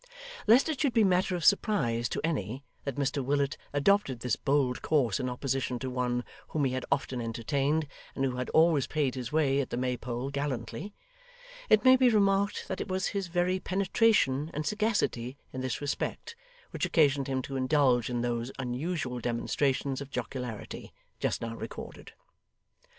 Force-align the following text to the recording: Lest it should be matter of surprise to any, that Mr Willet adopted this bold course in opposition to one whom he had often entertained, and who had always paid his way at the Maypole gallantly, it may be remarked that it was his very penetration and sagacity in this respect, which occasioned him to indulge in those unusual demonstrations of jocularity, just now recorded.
Lest 0.47 0.67
it 0.67 0.81
should 0.81 0.93
be 0.95 1.03
matter 1.03 1.35
of 1.35 1.45
surprise 1.45 2.09
to 2.09 2.19
any, 2.23 2.63
that 2.85 2.95
Mr 2.95 3.23
Willet 3.23 3.55
adopted 3.71 4.21
this 4.21 4.35
bold 4.35 4.81
course 4.81 5.19
in 5.19 5.29
opposition 5.29 5.77
to 5.77 5.91
one 5.91 6.23
whom 6.47 6.65
he 6.65 6.73
had 6.73 6.87
often 6.91 7.21
entertained, 7.21 7.87
and 8.15 8.25
who 8.25 8.37
had 8.37 8.49
always 8.49 8.87
paid 8.87 9.13
his 9.13 9.31
way 9.31 9.61
at 9.61 9.69
the 9.69 9.77
Maypole 9.77 10.31
gallantly, 10.31 10.91
it 11.69 11.85
may 11.85 11.95
be 11.95 12.09
remarked 12.09 12.67
that 12.67 12.81
it 12.81 12.87
was 12.87 13.09
his 13.09 13.27
very 13.27 13.59
penetration 13.59 14.49
and 14.55 14.65
sagacity 14.65 15.37
in 15.53 15.61
this 15.61 15.79
respect, 15.81 16.35
which 16.71 16.83
occasioned 16.87 17.27
him 17.27 17.43
to 17.43 17.55
indulge 17.55 18.09
in 18.09 18.21
those 18.21 18.51
unusual 18.57 19.19
demonstrations 19.19 20.01
of 20.01 20.09
jocularity, 20.09 20.91
just 21.19 21.43
now 21.43 21.53
recorded. 21.53 22.13